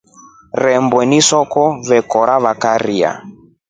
Rebweru 0.63 1.21
soko 1.29 1.69
vekora 1.93 2.43
vakaria. 2.49 3.19